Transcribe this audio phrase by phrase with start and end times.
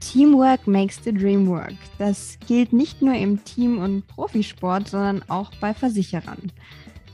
[0.00, 1.74] Teamwork makes the dream work.
[1.98, 6.52] Das gilt nicht nur im Team- und Profisport, sondern auch bei Versicherern.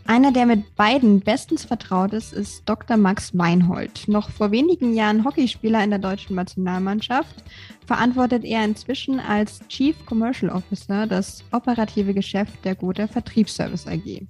[0.04, 2.96] Einer, der mit beiden bestens vertraut ist, ist Dr.
[2.96, 4.08] Max Weinhold.
[4.08, 7.44] Noch vor wenigen Jahren Hockeyspieler in der deutschen Nationalmannschaft,
[7.86, 14.26] verantwortet er inzwischen als Chief Commercial Officer das operative Geschäft der Gotha Vertriebsservice AG.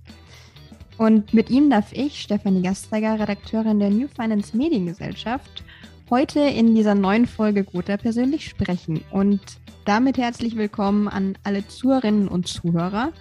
[0.99, 5.65] Und mit ihm darf ich, Stefanie Gasteiger, Redakteurin der New Finance Mediengesellschaft,
[6.11, 9.05] heute in dieser neuen Folge Gotha persönlich sprechen.
[9.11, 9.41] Und
[9.85, 13.13] damit herzlich willkommen an alle Zuhörerinnen und Zuhörer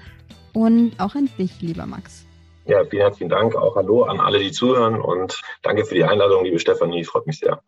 [0.53, 2.25] und auch an dich, lieber Max.
[2.65, 3.55] Ja, vielen herzlichen Dank.
[3.55, 7.03] Auch Hallo an alle, die zuhören und danke für die Einladung, liebe Stefanie.
[7.03, 7.61] Freut mich sehr.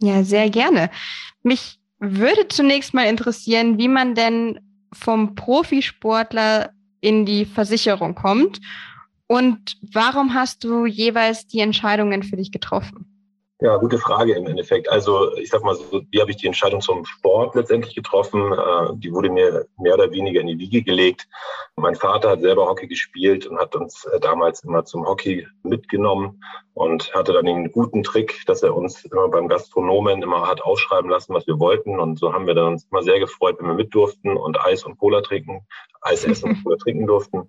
[0.00, 0.90] Ja, sehr gerne.
[1.42, 4.60] Mich würde zunächst mal interessieren, wie man denn
[4.92, 8.60] vom Profisportler in die Versicherung kommt
[9.26, 13.15] und warum hast du jeweils die Entscheidungen für dich getroffen?
[13.58, 14.90] Ja, gute Frage im Endeffekt.
[14.90, 18.52] Also ich sag mal so, wie habe ich die Entscheidung zum Sport letztendlich getroffen?
[18.52, 21.26] Äh, die wurde mir mehr oder weniger in die Wiege gelegt.
[21.74, 26.44] Mein Vater hat selber Hockey gespielt und hat uns äh, damals immer zum Hockey mitgenommen
[26.74, 31.10] und hatte dann den guten Trick, dass er uns immer beim Gastronomen immer hat aufschreiben
[31.10, 31.98] lassen, was wir wollten.
[31.98, 34.84] Und so haben wir dann uns immer sehr gefreut, wenn wir mit durften und Eis
[34.84, 35.66] und Cola trinken,
[36.02, 37.48] Eis essen und Cola trinken durften.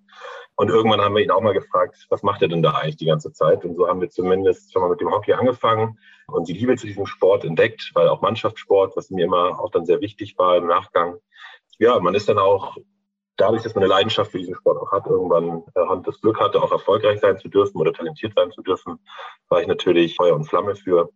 [0.60, 3.06] Und irgendwann haben wir ihn auch mal gefragt, was macht er denn da eigentlich die
[3.06, 3.64] ganze Zeit?
[3.64, 6.88] Und so haben wir zumindest schon mal mit dem Hockey angefangen und die Liebe zu
[6.88, 10.66] diesem Sport entdeckt, weil auch Mannschaftssport, was mir immer auch dann sehr wichtig war im
[10.66, 11.18] Nachgang.
[11.78, 12.76] Ja, man ist dann auch
[13.36, 16.60] dadurch, dass man eine Leidenschaft für diesen Sport auch hat, irgendwann äh, das Glück hatte,
[16.60, 18.98] auch erfolgreich sein zu dürfen oder talentiert sein zu dürfen,
[19.50, 21.12] war ich natürlich Feuer und Flamme für.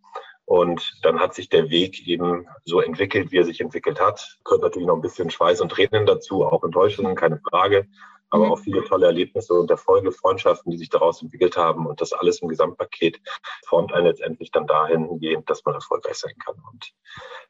[0.45, 4.38] Und dann hat sich der Weg eben so entwickelt, wie er sich entwickelt hat.
[4.44, 7.88] Gehört natürlich noch ein bisschen Schweiß und Tränen dazu, auch Enttäuschungen, keine Frage
[8.32, 8.52] aber mhm.
[8.54, 11.86] auch viele tolle Erlebnisse und Erfolge, Freundschaften, die sich daraus entwickelt haben.
[11.86, 13.20] Und das alles im Gesamtpaket
[13.68, 16.56] formt einen letztendlich dann dahingehend, dass man erfolgreich sein kann.
[16.72, 16.92] Und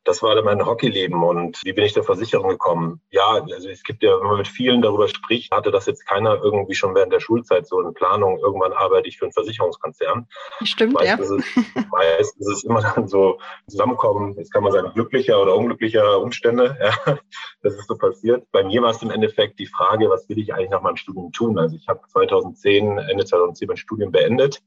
[0.04, 1.24] das war dann mein Hockeyleben.
[1.24, 3.02] Und wie bin ich zur Versicherung gekommen?
[3.12, 6.42] Ja, also es gibt ja, wenn man mit vielen darüber spricht, hatte das jetzt keiner
[6.44, 8.40] irgendwie schon während der Schulzeit so eine Planung.
[8.40, 10.28] Irgendwann arbeite ich für einen Versicherungskonzern.
[10.64, 11.16] Stimmt, meist ja.
[11.16, 11.46] Ist es,
[11.92, 16.78] meist ist es immer dann so Zusammenkommen, jetzt kann man sagen, glücklicher oder unglücklicher Umstände.
[16.82, 17.20] Ja,
[17.62, 18.48] das ist so passiert.
[18.52, 21.32] Bei mir war es im Endeffekt die Frage, was will ich eigentlich nach meinem Studium
[21.32, 21.60] tun?
[21.60, 24.62] Also ich habe 2010, Ende 2010 mein Studium beendet,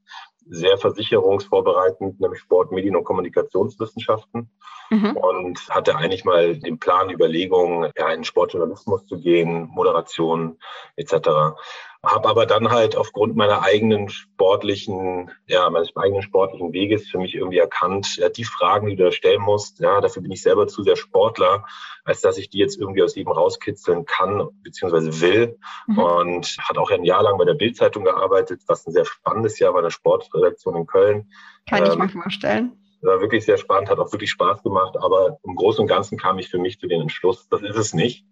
[0.47, 4.51] sehr versicherungsvorbereitend, nämlich Sport, Medien und Kommunikationswissenschaften
[4.91, 5.17] mhm.
[5.17, 10.59] und hatte eigentlich mal den Plan, Überlegungen, ja, in Sportjournalismus zu gehen, Moderation
[10.97, 11.57] etc.
[12.05, 17.35] Habe aber dann halt aufgrund meiner eigenen sportlichen, ja, meines eigenen sportlichen Weges für mich
[17.35, 20.67] irgendwie erkannt, ja, die Fragen, die du da stellen musst, ja, dafür bin ich selber
[20.67, 21.65] zu sehr Sportler,
[22.05, 25.21] als dass ich die jetzt irgendwie aus jedem rauskitzeln kann bzw.
[25.21, 25.59] will.
[25.87, 25.99] Mhm.
[25.99, 29.75] Und hat auch ein Jahr lang bei der Bildzeitung gearbeitet, was ein sehr spannendes Jahr
[29.75, 31.31] war, der Sportredaktion in Köln.
[31.69, 32.73] Kann ähm, ich mir vorstellen
[33.05, 36.39] war wirklich sehr spannend, hat auch wirklich Spaß gemacht, aber im Großen und Ganzen kam
[36.39, 38.27] ich für mich zu dem Entschluss, das ist es nicht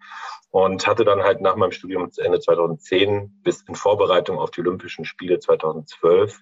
[0.52, 5.06] und hatte dann halt nach meinem Studium Ende 2010 bis in Vorbereitung auf die Olympischen
[5.06, 6.40] Spiele 2012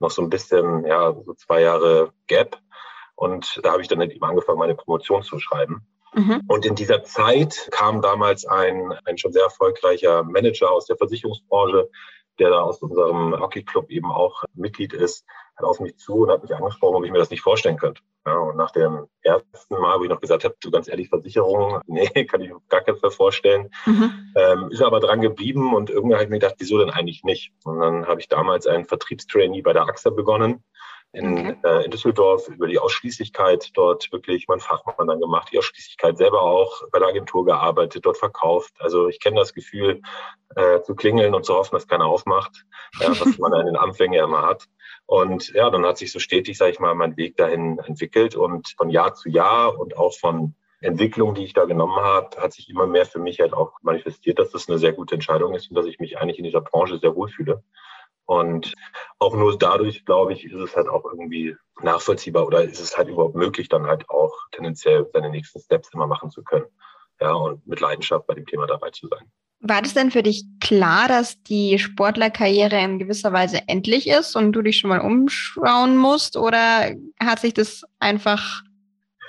[0.00, 2.58] noch so ein bisschen, ja, so zwei Jahre Gap.
[3.14, 5.86] Und da habe ich dann eben angefangen, meine Promotion zu schreiben.
[6.12, 6.42] Mhm.
[6.48, 11.88] Und in dieser Zeit kam damals ein, ein schon sehr erfolgreicher Manager aus der Versicherungsbranche,
[12.38, 15.24] der da aus unserem Hockeyclub eben auch Mitglied ist,
[15.56, 18.02] hat auf mich zu und hat mich angesprochen, ob ich mir das nicht vorstellen könnte.
[18.24, 21.80] Ja, und nach dem ersten Mal, wo ich noch gesagt habe, du ganz ehrlich, Versicherung,
[21.86, 24.32] nee, kann ich mir gar keinen Fall vorstellen, mhm.
[24.36, 27.52] ähm, ist aber dran geblieben und irgendwann habe ich mir gedacht, wieso denn eigentlich nicht?
[27.64, 30.62] Und dann habe ich damals ein Vertriebstrainee bei der AXA begonnen
[31.12, 31.56] in, okay.
[31.64, 36.42] äh, in Düsseldorf über die Ausschließlichkeit dort wirklich mein Fachmann dann gemacht, die Ausschließlichkeit selber
[36.42, 38.72] auch bei der Agentur gearbeitet, dort verkauft.
[38.78, 40.00] Also ich kenne das Gefühl,
[40.56, 42.64] äh, zu klingeln und zu hoffen, dass keiner aufmacht,
[43.00, 44.66] ja, was man an den Anfängen ja immer hat.
[45.06, 48.74] Und ja, dann hat sich so stetig, sage ich mal, mein Weg dahin entwickelt und
[48.76, 52.68] von Jahr zu Jahr und auch von Entwicklung, die ich da genommen habe, hat sich
[52.68, 55.76] immer mehr für mich halt auch manifestiert, dass das eine sehr gute Entscheidung ist und
[55.76, 57.62] dass ich mich eigentlich in dieser Branche sehr wohlfühle.
[58.32, 58.72] Und
[59.18, 63.08] auch nur dadurch, glaube ich, ist es halt auch irgendwie nachvollziehbar oder ist es halt
[63.08, 66.64] überhaupt möglich, dann halt auch tendenziell seine nächsten Steps immer machen zu können.
[67.20, 69.30] Ja, und mit Leidenschaft bei dem Thema dabei zu sein.
[69.60, 74.52] War das denn für dich klar, dass die Sportlerkarriere in gewisser Weise endlich ist und
[74.52, 76.38] du dich schon mal umschauen musst?
[76.38, 78.62] Oder hat sich das einfach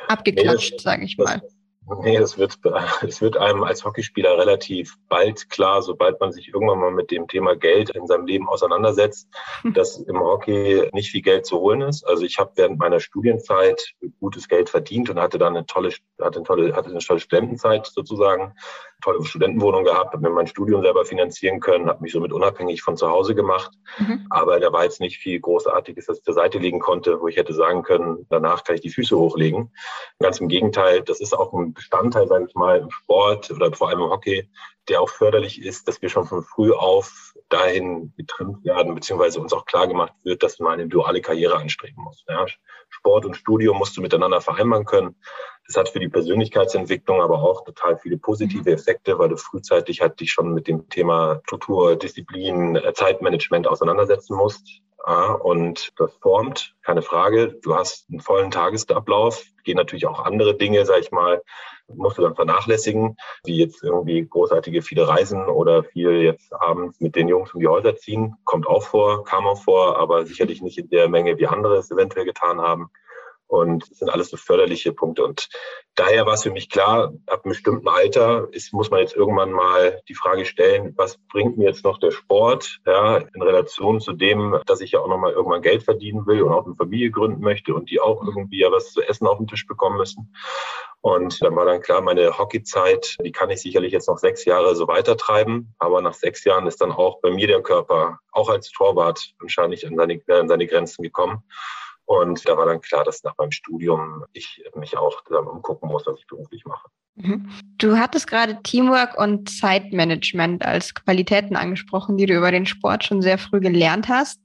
[0.07, 1.41] abgeklatscht, nee, sage ich mal?
[1.41, 1.52] Das,
[2.01, 2.59] Nee, das wird,
[3.01, 7.27] das wird einem als Hockeyspieler relativ bald klar, sobald man sich irgendwann mal mit dem
[7.27, 9.27] Thema Geld in seinem Leben auseinandersetzt,
[9.73, 12.03] dass im Hockey nicht viel Geld zu holen ist.
[12.03, 15.89] Also ich habe während meiner Studienzeit gutes Geld verdient und hatte dann eine tolle,
[16.21, 18.53] hatte eine tolle, hatte eine tolle Studentenzeit sozusagen,
[19.01, 22.95] tolle Studentenwohnung gehabt, habe mir mein Studium selber finanzieren können, habe mich somit unabhängig von
[22.95, 23.71] zu Hause gemacht.
[23.99, 24.25] Mhm.
[24.29, 27.35] Aber da war jetzt nicht viel Großartiges, das ich zur Seite legen konnte, wo ich
[27.35, 29.71] hätte sagen können, danach kann ich die Füße hochlegen.
[30.19, 33.89] Ganz im Gegenteil, das ist auch ein Bestandteil, sage ich mal, im Sport oder vor
[33.89, 34.49] allem im Hockey,
[34.89, 39.53] der auch förderlich ist, dass wir schon von früh auf dahin getrimmt werden, beziehungsweise uns
[39.53, 42.23] auch klar gemacht wird, dass man eine duale Karriere anstreben muss.
[42.27, 42.45] Ja,
[42.89, 45.15] Sport und Studium musst du miteinander vereinbaren können.
[45.67, 48.75] Das hat für die Persönlichkeitsentwicklung aber auch total viele positive mhm.
[48.75, 54.35] Effekte, weil du frühzeitig halt dich schon mit dem Thema Struktur, Disziplin, äh, Zeitmanagement auseinandersetzen
[54.35, 54.67] musst.
[55.03, 57.59] Und das formt, keine Frage.
[57.61, 61.41] Du hast einen vollen Tagesablauf, gehen natürlich auch andere Dinge, sag ich mal,
[61.87, 67.15] musst du dann vernachlässigen, wie jetzt irgendwie großartige viele Reisen oder viel jetzt abends mit
[67.15, 68.35] den Jungs um die Häuser ziehen.
[68.45, 71.91] Kommt auch vor, kam auch vor, aber sicherlich nicht in der Menge, wie andere es
[71.91, 72.89] eventuell getan haben.
[73.53, 75.23] Und das sind alles so förderliche Punkte.
[75.23, 75.47] Und
[75.93, 79.51] daher war es für mich klar, ab einem bestimmten Alter ist, muss man jetzt irgendwann
[79.51, 84.13] mal die Frage stellen, was bringt mir jetzt noch der Sport, ja, in Relation zu
[84.13, 87.41] dem, dass ich ja auch nochmal irgendwann Geld verdienen will und auch eine Familie gründen
[87.41, 90.33] möchte und die auch irgendwie ja was zu essen auf den Tisch bekommen müssen.
[91.01, 94.75] Und dann war dann klar, meine Hockeyzeit, die kann ich sicherlich jetzt noch sechs Jahre
[94.75, 95.75] so weitertreiben.
[95.77, 99.85] Aber nach sechs Jahren ist dann auch bei mir der Körper, auch als Torwart, wahrscheinlich
[99.85, 101.43] an seine, an seine Grenzen gekommen.
[102.05, 106.19] Und da war dann klar, dass nach meinem Studium ich mich auch umgucken muss, was
[106.19, 106.87] ich beruflich mache.
[107.15, 107.49] Mhm.
[107.77, 113.21] Du hattest gerade Teamwork und Zeitmanagement als Qualitäten angesprochen, die du über den Sport schon
[113.21, 114.41] sehr früh gelernt hast.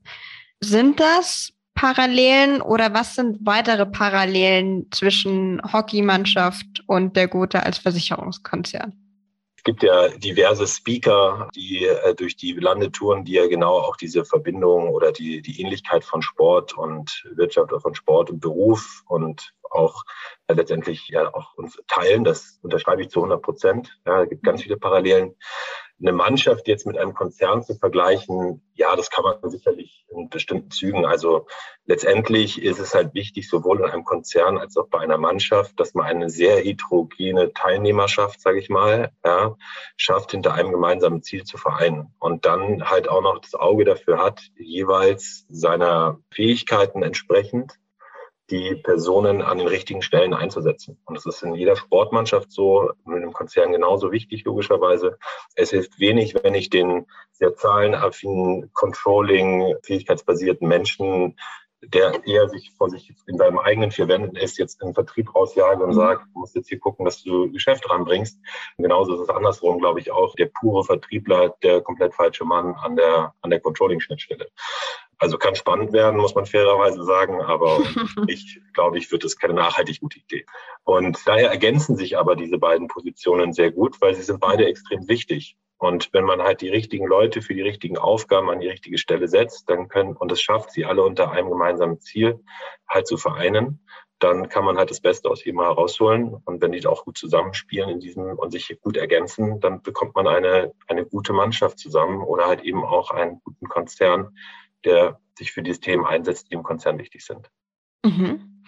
[0.61, 9.08] Sind das Parallelen oder was sind weitere Parallelen zwischen Hockeymannschaft und der Gotha als Versicherungskonzern?
[9.59, 14.25] Es gibt ja diverse Speaker, die äh, durch die Landetouren, die ja genau auch diese
[14.25, 19.53] Verbindung oder die, die Ähnlichkeit von Sport und Wirtschaft oder von Sport und Beruf und
[19.71, 20.05] auch
[20.47, 22.23] äh, letztendlich ja auch uns teilen.
[22.23, 23.99] Das unterschreibe ich zu 100 Prozent.
[24.07, 25.35] Ja, es gibt ganz viele Parallelen
[26.01, 30.71] eine Mannschaft jetzt mit einem Konzern zu vergleichen, ja, das kann man sicherlich in bestimmten
[30.71, 31.05] Zügen.
[31.05, 31.47] Also
[31.87, 35.95] letztendlich ist es halt wichtig, sowohl in einem Konzern als auch bei einer Mannschaft, dass
[35.95, 39.57] man eine sehr heterogene Teilnehmerschaft, sage ich mal, ja,
[39.97, 42.15] schafft, hinter einem gemeinsamen Ziel zu vereinen.
[42.21, 47.79] Und dann halt auch noch das Auge dafür hat, jeweils seiner Fähigkeiten entsprechend
[48.51, 50.99] die Personen an den richtigen Stellen einzusetzen.
[51.05, 55.19] Und das ist in jeder Sportmannschaft so, in einem Konzern genauso wichtig, logischerweise.
[55.55, 61.37] Es hilft wenig, wenn ich den sehr zahlenaffinen, Controlling, fähigkeitsbasierten Menschen
[61.81, 65.35] der eher sich vor sich in seinem eigenen vier Wänden ist, jetzt in den Vertrieb
[65.35, 65.95] rausjage und mhm.
[65.95, 68.39] sagt, du musst jetzt hier gucken, dass du Geschäft ranbringst.
[68.77, 70.35] Und genauso ist es andersrum, glaube ich, auch.
[70.35, 74.49] Der pure Vertriebler, der komplett falsche Mann an der, an der Controlling-Schnittstelle.
[75.19, 77.81] Also kann spannend werden, muss man fairerweise sagen, aber
[78.29, 80.47] ich glaube, ich wird es keine nachhaltig gute Idee.
[80.85, 85.09] Und daher ergänzen sich aber diese beiden Positionen sehr gut, weil sie sind beide extrem
[85.09, 85.57] wichtig.
[85.79, 89.29] Und wenn man halt die richtigen Leute für die richtigen Aufgaben an die richtige Stelle
[89.29, 92.41] setzt, dann können, und es schafft, sie alle unter einem gemeinsamen Ziel
[92.89, 93.81] halt zu vereinen,
[94.19, 96.35] dann kann man halt das Beste aus jedem herausholen.
[96.45, 100.27] Und wenn die auch gut zusammenspielen in diesem und sich gut ergänzen, dann bekommt man
[100.27, 104.37] eine, eine gute Mannschaft zusammen oder halt eben auch einen guten Konzern,
[104.85, 107.51] der sich für diese Themen einsetzt, die im Konzern wichtig sind.
[108.05, 108.65] Mhm.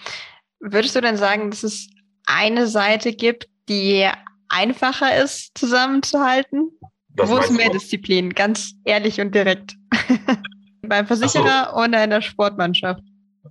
[0.61, 1.89] Würdest du denn sagen, dass es
[2.27, 4.09] eine Seite gibt, die
[4.49, 6.71] einfacher ist, zusammenzuhalten?
[7.09, 8.31] Das Wo ist mehr Disziplin?
[8.31, 9.77] Ganz ehrlich und direkt.
[10.83, 11.83] Beim Versicherer so.
[11.83, 13.03] oder in der Sportmannschaft?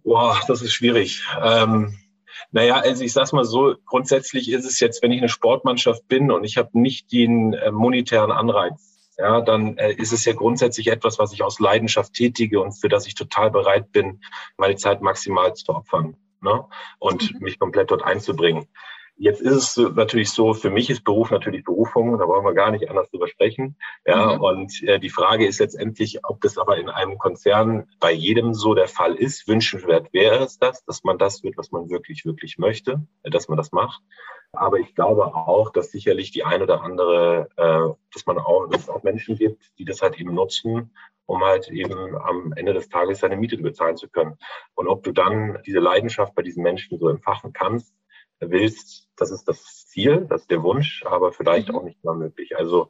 [0.03, 1.23] Boah, das ist schwierig.
[1.43, 1.97] Ähm,
[2.51, 6.31] naja, also ich sag's mal so, grundsätzlich ist es jetzt, wenn ich eine Sportmannschaft bin
[6.31, 8.88] und ich habe nicht den äh, monetären Anreiz,
[9.19, 12.87] ja, dann äh, ist es ja grundsätzlich etwas, was ich aus Leidenschaft tätige und für
[12.87, 14.21] das ich total bereit bin,
[14.57, 16.65] meine Zeit maximal zu opfern ne?
[16.99, 17.39] und mhm.
[17.41, 18.67] mich komplett dort einzubringen.
[19.21, 22.71] Jetzt ist es natürlich so, für mich ist Beruf natürlich Berufung, da wollen wir gar
[22.71, 23.75] nicht anders drüber sprechen.
[24.05, 24.41] Ja, mhm.
[24.41, 28.75] und äh, die Frage ist letztendlich, ob das aber in einem Konzern bei jedem so
[28.75, 29.45] der Fall ist.
[29.45, 33.57] Wünschenswert wäre es das, dass man das wird, was man wirklich, wirklich möchte, dass man
[33.57, 34.01] das macht.
[34.53, 38.83] Aber ich glaube auch, dass sicherlich die ein oder andere, äh, dass man auch, dass
[38.83, 40.91] es auch Menschen gibt, die das halt eben nutzen,
[41.25, 44.37] um halt eben am Ende des Tages seine Miete bezahlen zu können.
[44.75, 47.93] Und ob du dann diese Leidenschaft bei diesen Menschen so empfachen kannst,
[48.39, 51.75] willst, das ist das Ziel, das ist der Wunsch, aber vielleicht mhm.
[51.75, 52.57] auch nicht mehr möglich.
[52.57, 52.89] Also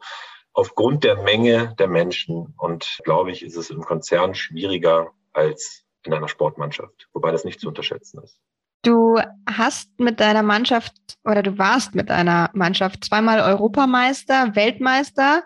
[0.53, 6.13] aufgrund der Menge der Menschen und glaube ich, ist es im Konzern schwieriger als in
[6.13, 8.39] einer Sportmannschaft, wobei das nicht zu unterschätzen ist.
[8.83, 10.93] Du hast mit deiner Mannschaft
[11.25, 15.43] oder du warst mit deiner Mannschaft zweimal Europameister, Weltmeister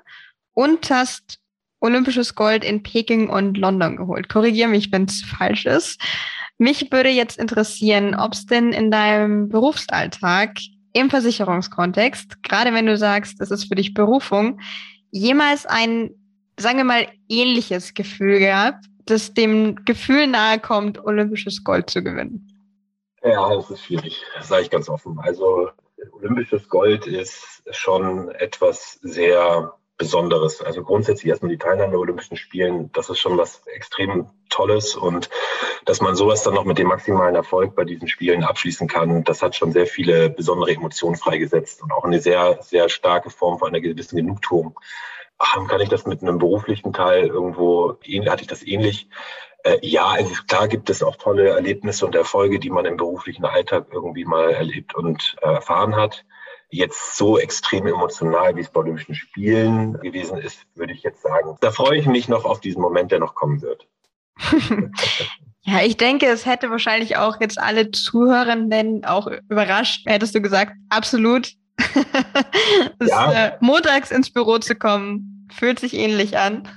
[0.54, 1.40] und hast
[1.80, 4.30] olympisches Gold in Peking und London geholt.
[4.30, 6.00] Korrigiere mich, wenn es falsch ist.
[6.64, 10.52] Mich würde jetzt interessieren, ob es denn in deinem Berufsalltag
[10.94, 14.62] im Versicherungskontext, gerade wenn du sagst, das ist für dich Berufung,
[15.12, 16.12] jemals ein,
[16.58, 22.48] sagen wir mal, ähnliches Gefühl gehabt, das dem Gefühl nahe kommt, olympisches Gold zu gewinnen?
[23.22, 25.20] Ja, das ist schwierig, sage ich ganz offen.
[25.20, 25.68] Also
[26.14, 30.62] olympisches Gold ist schon etwas sehr Besonderes.
[30.62, 35.30] Also grundsätzlich erstmal die Teilnahme an Olympischen Spielen, das ist schon was extrem Tolles und
[35.86, 39.42] dass man sowas dann noch mit dem maximalen Erfolg bei diesen Spielen abschließen kann, das
[39.42, 43.70] hat schon sehr viele besondere Emotionen freigesetzt und auch eine sehr, sehr starke Form von
[43.70, 44.80] einer gewissen Genugtuung.
[45.40, 49.10] Ach, kann ich das mit einem beruflichen Teil irgendwo, hatte ich das ähnlich?
[49.64, 53.46] Äh, ja, also klar gibt es auch tolle Erlebnisse und Erfolge, die man im beruflichen
[53.46, 56.26] Alltag irgendwie mal erlebt und äh, erfahren hat.
[56.74, 61.56] Jetzt so extrem emotional, wie es bei Olympischen Spielen gewesen ist, würde ich jetzt sagen.
[61.62, 63.88] Da freue ich mich noch auf diesen Moment, der noch kommen wird.
[65.66, 70.74] Ja, ich denke, es hätte wahrscheinlich auch jetzt alle Zuhörenden auch überrascht, hättest du gesagt,
[70.90, 71.54] absolut.
[73.02, 73.32] ja.
[73.32, 76.68] Äh, montags ins Büro zu kommen, Fühlt sich ähnlich an.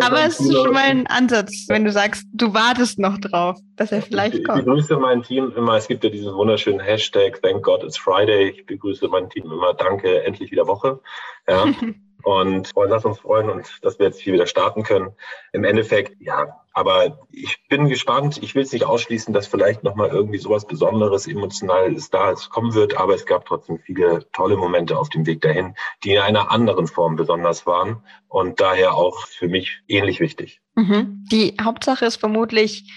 [0.00, 3.92] Aber es ist schon mal ein Ansatz, wenn du sagst, du wartest noch drauf, dass
[3.92, 4.60] er vielleicht ich, kommt.
[4.60, 8.50] Ich begrüße mein Team immer, es gibt ja diesen wunderschönen Hashtag, Thank God it's Friday.
[8.50, 11.00] Ich begrüße mein Team immer, danke, endlich wieder Woche.
[11.46, 11.66] Ja.
[12.24, 15.10] und lass uns freuen und dass wir jetzt hier wieder starten können.
[15.52, 18.38] Im Endeffekt, ja, aber ich bin gespannt.
[18.42, 22.74] Ich will es nicht ausschließen, dass vielleicht nochmal irgendwie sowas Besonderes, Emotionales da ist, kommen
[22.74, 22.96] wird.
[22.96, 26.86] Aber es gab trotzdem viele tolle Momente auf dem Weg dahin, die in einer anderen
[26.86, 30.60] Form besonders waren und daher auch für mich ähnlich wichtig.
[30.76, 31.24] Mhm.
[31.32, 32.92] Die Hauptsache ist vermutlich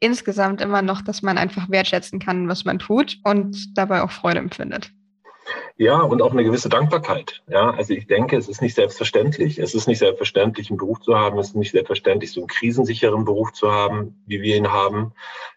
[0.00, 4.38] insgesamt immer noch, dass man einfach wertschätzen kann, was man tut und dabei auch Freude
[4.38, 4.92] empfindet.
[5.76, 7.42] Ja, und auch eine gewisse Dankbarkeit.
[7.48, 9.58] Ja, also ich denke, es ist nicht selbstverständlich.
[9.58, 11.38] Es ist nicht selbstverständlich, einen Beruf zu haben.
[11.38, 15.12] Es ist nicht selbstverständlich, so einen krisensicheren Beruf zu haben, wie wir ihn haben.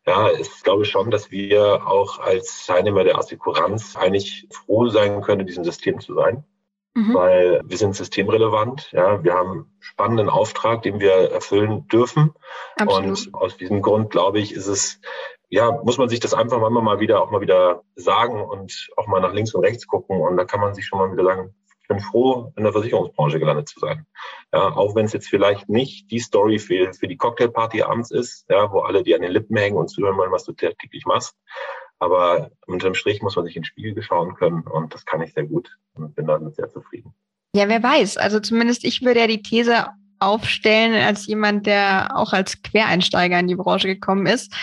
[0.06, 5.42] Ja, ich glaube schon, dass wir auch als Teilnehmer der Assekuranz eigentlich froh sein können,
[5.42, 6.44] in diesem System zu sein.
[6.96, 7.14] Mhm.
[7.14, 8.92] Weil wir sind systemrelevant.
[8.92, 12.34] Ja, wir haben einen spannenden Auftrag, den wir erfüllen dürfen.
[12.78, 13.28] Absolut.
[13.28, 15.00] Und aus diesem Grund, glaube ich, ist es
[15.50, 19.08] ja, muss man sich das einfach mal, mal wieder auch mal wieder sagen und auch
[19.08, 20.22] mal nach links und rechts gucken.
[20.22, 23.40] Und da kann man sich schon mal wieder sagen, ich bin froh, in der Versicherungsbranche
[23.40, 24.06] gelandet zu sein.
[24.54, 28.46] Ja, auch wenn es jetzt vielleicht nicht die Story für, für die Cocktailparty abends ist,
[28.50, 31.36] ja, wo alle die an den Lippen hängen und zuhören wollen, was du täglich machst.
[31.98, 35.34] Aber unterm Strich muss man sich in den Spiegel schauen können und das kann ich
[35.34, 37.14] sehr gut und bin damit sehr zufrieden.
[37.56, 38.18] Ja, wer weiß.
[38.18, 39.88] Also zumindest ich würde ja die These
[40.20, 44.54] aufstellen als jemand, der auch als Quereinsteiger in die Branche gekommen ist,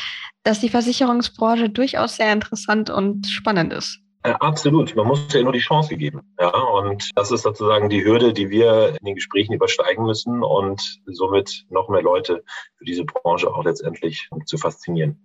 [0.42, 4.00] dass die Versicherungsbranche durchaus sehr interessant und spannend ist.
[4.22, 4.96] Absolut.
[4.96, 6.20] Man muss ja nur die Chance geben.
[6.40, 11.00] Ja, und das ist sozusagen die Hürde, die wir in den Gesprächen übersteigen müssen und
[11.06, 12.42] somit noch mehr Leute
[12.76, 15.20] für diese Branche auch letztendlich zu faszinieren.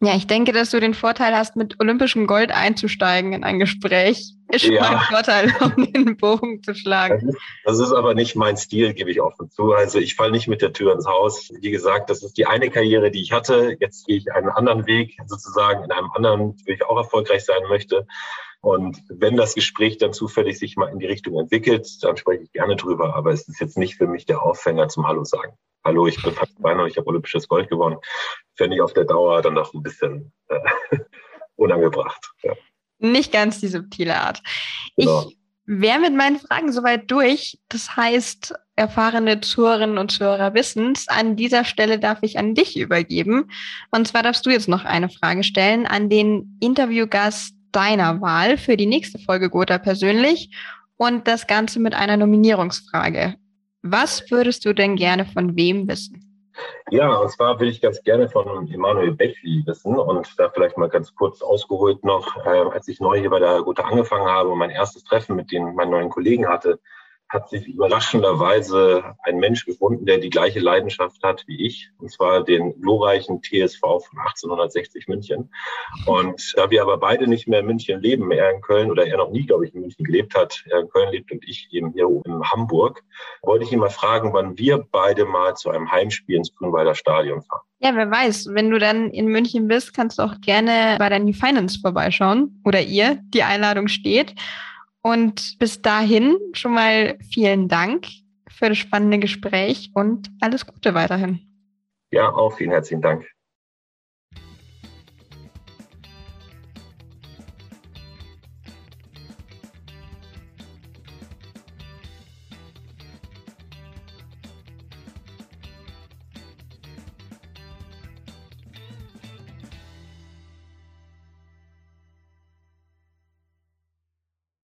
[0.00, 4.34] Ja, ich denke, dass du den Vorteil hast, mit olympischem Gold einzusteigen in ein Gespräch.
[4.52, 4.82] Ist schon ja.
[4.82, 7.26] ein Vorteil, um den Bogen zu schlagen.
[7.26, 9.72] Das ist, das ist, aber nicht mein Stil, gebe ich offen zu.
[9.72, 11.50] Also ich falle nicht mit der Tür ins Haus.
[11.60, 13.78] Wie gesagt, das ist die eine Karriere, die ich hatte.
[13.80, 17.62] Jetzt gehe ich einen anderen Weg, sozusagen in einem anderen, wo ich auch erfolgreich sein
[17.70, 18.06] möchte.
[18.60, 22.52] Und wenn das Gespräch dann zufällig sich mal in die Richtung entwickelt, dann spreche ich
[22.52, 23.16] gerne drüber.
[23.16, 25.54] Aber es ist jetzt nicht für mich der Aufhänger zum Hallo sagen.
[25.82, 27.96] Hallo, ich bin Weiner und ich habe olympisches Gold gewonnen.
[28.54, 30.60] Fände ich auf der Dauer dann noch ein bisschen äh,
[31.56, 32.32] unangebracht.
[32.42, 32.52] Ja.
[33.02, 34.42] Nicht ganz die subtile Art.
[34.96, 35.28] Genau.
[35.28, 37.58] Ich wäre mit meinen Fragen soweit durch.
[37.68, 41.08] Das heißt, erfahrene Zuhörerinnen und Zuhörer wissen es.
[41.08, 43.50] An dieser Stelle darf ich an dich übergeben.
[43.90, 48.76] Und zwar darfst du jetzt noch eine Frage stellen an den Interviewgast deiner Wahl für
[48.76, 50.50] die nächste Folge Gotha persönlich
[50.96, 53.36] und das Ganze mit einer Nominierungsfrage.
[53.82, 56.21] Was würdest du denn gerne von wem wissen?
[56.90, 60.88] Ja, und zwar will ich ganz gerne von Emanuel Bechli wissen und da vielleicht mal
[60.88, 64.58] ganz kurz ausgeholt noch, äh, als ich neu hier bei der Gotha angefangen habe und
[64.58, 66.80] mein erstes Treffen mit den meinen neuen Kollegen hatte,
[67.32, 72.44] hat sich überraschenderweise ein Mensch gefunden, der die gleiche Leidenschaft hat wie ich, und zwar
[72.44, 75.50] den glorreichen TSV von 1860 München.
[76.04, 79.16] Und da wir aber beide nicht mehr in München leben, er in Köln oder er
[79.16, 81.92] noch nie, glaube ich, in München gelebt hat, er in Köln lebt und ich eben
[81.94, 83.02] hier in Hamburg,
[83.40, 87.40] wollte ich ihn mal fragen, wann wir beide mal zu einem Heimspiel ins Grünwalder Stadion
[87.40, 87.62] fahren.
[87.80, 91.18] Ja, wer weiß, wenn du dann in München bist, kannst du auch gerne bei der
[91.18, 93.18] New Finance vorbeischauen oder ihr.
[93.34, 94.34] Die Einladung steht.
[95.02, 98.06] Und bis dahin schon mal vielen Dank
[98.48, 101.40] für das spannende Gespräch und alles Gute weiterhin.
[102.12, 103.26] Ja, auch vielen herzlichen Dank.